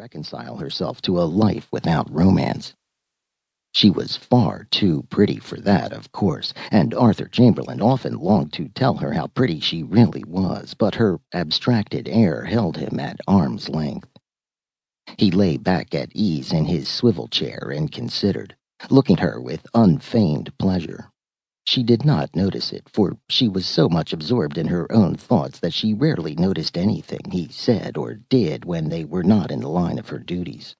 [0.00, 2.72] reconcile herself to a life without romance.
[3.72, 8.70] She was far too pretty for that, of course, and Arthur Chamberlain often longed to
[8.70, 13.68] tell her how pretty she really was, but her abstracted air held him at arm's
[13.68, 14.08] length.
[15.18, 18.56] He lay back at ease in his swivel chair and considered,
[18.88, 21.09] looking at her with unfeigned pleasure.
[21.70, 25.60] She did not notice it, for she was so much absorbed in her own thoughts
[25.60, 29.68] that she rarely noticed anything he said or did when they were not in the
[29.68, 30.74] line of her duties.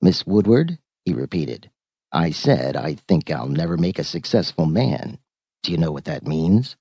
[0.00, 1.68] Miss Woodward, he repeated.
[2.12, 5.18] I said I think I'll never make a successful man.
[5.64, 6.76] Do you know what that means?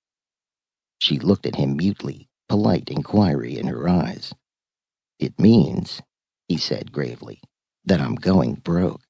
[1.00, 4.32] She looked at him mutely, polite inquiry in her eyes.
[5.18, 6.04] It means,
[6.48, 7.42] he said gravely,
[7.84, 9.05] that I'm going broke.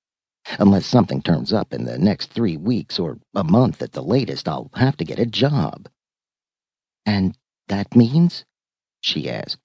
[0.59, 4.47] Unless something turns up in the next three weeks or a month at the latest,
[4.47, 5.89] I'll have to get a job.
[7.05, 7.37] And
[7.67, 8.45] that means?
[9.01, 9.59] she asked.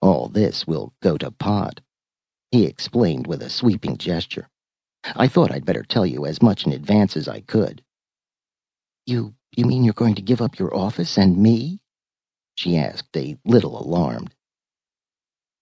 [0.00, 1.80] All this will go to pot
[2.50, 4.48] he explained with a sweeping gesture.
[5.04, 7.82] I thought I'd better tell you as much in advance as I could.
[9.06, 11.80] You you mean you're going to give up your office and me?
[12.54, 14.34] she asked, a little alarmed.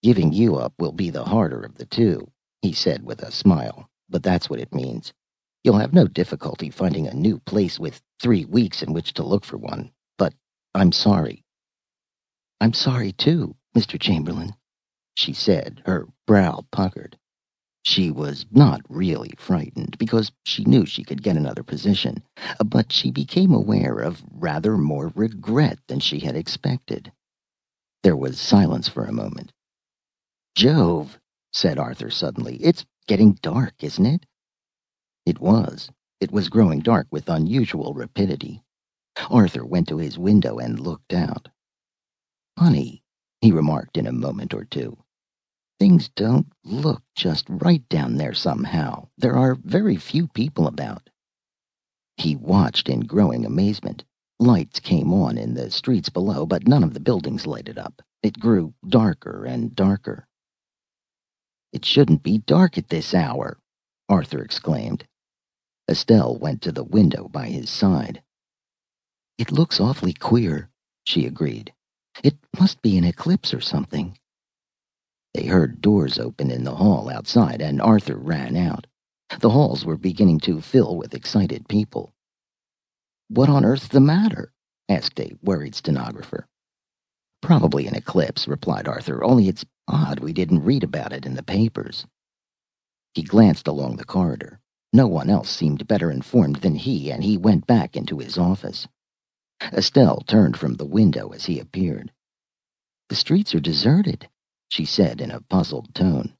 [0.01, 3.89] Giving you up will be the harder of the two, he said with a smile,
[4.09, 5.13] but that's what it means.
[5.63, 9.43] You'll have no difficulty finding a new place with three weeks in which to look
[9.43, 10.33] for one, but
[10.73, 11.43] I'm sorry.
[12.61, 13.99] I'm sorry too, Mr.
[13.99, 14.55] Chamberlain,
[15.15, 17.17] she said, her brow puckered.
[17.83, 22.23] She was not really frightened, because she knew she could get another position,
[22.65, 27.11] but she became aware of rather more regret than she had expected.
[28.03, 29.53] There was silence for a moment.
[30.55, 31.19] Jove,
[31.53, 34.25] said Arthur suddenly, it's getting dark, isn't it?
[35.25, 35.89] It was.
[36.19, 38.63] It was growing dark with unusual rapidity.
[39.29, 41.47] Arthur went to his window and looked out.
[42.57, 43.03] Funny,
[43.41, 44.97] he remarked in a moment or two.
[45.79, 49.09] Things don't look just right down there somehow.
[49.17, 51.09] There are very few people about.
[52.17, 54.03] He watched in growing amazement.
[54.39, 58.01] Lights came on in the streets below, but none of the buildings lighted up.
[58.23, 60.27] It grew darker and darker.
[61.73, 63.57] It shouldn't be dark at this hour,
[64.09, 65.05] Arthur exclaimed.
[65.89, 68.21] Estelle went to the window by his side.
[69.37, 70.69] It looks awfully queer,
[71.03, 71.73] she agreed.
[72.23, 74.17] It must be an eclipse or something.
[75.33, 78.87] They heard doors open in the hall outside, and Arthur ran out.
[79.39, 82.13] The halls were beginning to fill with excited people.
[83.27, 84.53] What on earth's the matter?
[84.89, 86.47] asked a worried stenographer.
[87.41, 91.43] Probably an eclipse, replied Arthur, only it's odd we didn't read about it in the
[91.43, 92.05] papers.
[93.13, 94.59] He glanced along the corridor.
[94.93, 98.87] No one else seemed better informed than he, and he went back into his office.
[99.73, 102.11] Estelle turned from the window as he appeared.
[103.09, 104.27] The streets are deserted,
[104.69, 106.33] she said in a puzzled tone.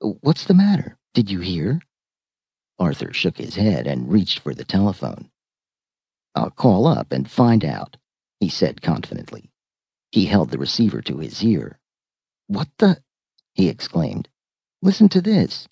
[0.00, 0.96] What's the matter?
[1.12, 1.80] Did you hear?
[2.78, 5.30] Arthur shook his head and reached for the telephone.
[6.34, 7.96] I'll call up and find out,
[8.40, 9.50] he said confidently.
[10.10, 11.78] He held the receiver to his ear.
[12.46, 13.02] What the?
[13.54, 14.28] he exclaimed.
[14.82, 15.66] Listen to this.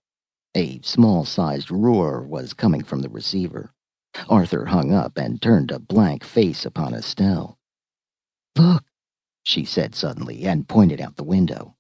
[0.55, 3.73] A small-sized roar was coming from the receiver.
[4.29, 7.59] Arthur hung up and turned a blank face upon Estelle.
[8.57, 8.85] Look,
[9.43, 11.77] she said suddenly, and pointed out the window.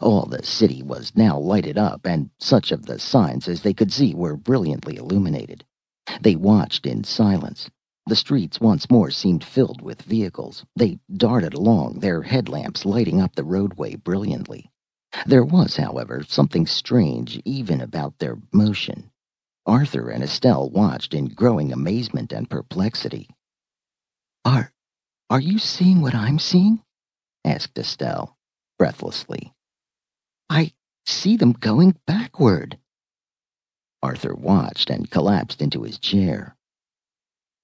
[0.00, 3.92] All the city was now lighted up, and such of the signs as they could
[3.92, 5.64] see were brilliantly illuminated.
[6.20, 7.70] They watched in silence.
[8.10, 10.64] The streets once more seemed filled with vehicles.
[10.74, 14.68] They darted along, their headlamps lighting up the roadway brilliantly.
[15.26, 19.12] There was, however, something strange even about their motion.
[19.64, 23.30] Arthur and Estelle watched in growing amazement and perplexity.
[24.44, 24.72] Are
[25.30, 26.82] are you seeing what I'm seeing?
[27.44, 28.36] asked Estelle,
[28.76, 29.54] breathlessly.
[30.48, 30.72] I
[31.06, 32.76] see them going backward.
[34.02, 36.56] Arthur watched and collapsed into his chair.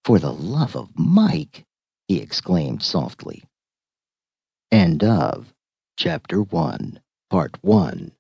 [0.06, 1.64] For the love of Mike,
[2.06, 3.42] he exclaimed softly.
[4.70, 5.52] End of
[5.96, 8.12] Chapter 1, Part 1.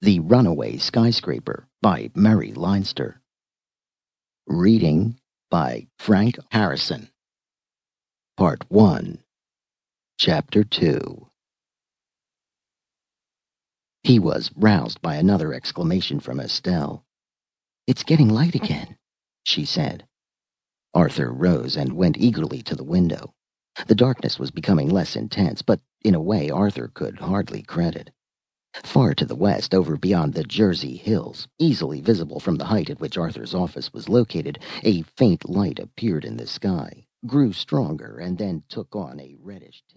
[0.00, 3.20] The Runaway Skyscraper by Murray Leinster.
[4.48, 7.08] Reading by Frank Harrison.
[8.36, 9.22] Part 1.
[10.18, 11.28] Chapter 2
[14.02, 17.04] He was roused by another exclamation from Estelle.
[17.88, 18.62] It's getting light mm.
[18.62, 18.98] again,
[19.44, 20.06] she said.
[20.92, 23.32] Arthur rose and went eagerly to the window.
[23.86, 28.10] The darkness was becoming less intense, but in a way Arthur could hardly credit.
[28.84, 33.00] Far to the west, over beyond the Jersey hills, easily visible from the height at
[33.00, 38.36] which Arthur's office was located, a faint light appeared in the sky, grew stronger, and
[38.36, 39.96] then took on a reddish tint.